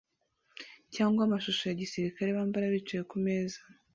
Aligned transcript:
cyangwa 0.95 1.21
amashusho 1.23 1.61
ya 1.67 1.77
gisirikare 1.81 2.29
bambara 2.37 2.73
bicaye 2.73 3.03
kumeza 3.11 3.59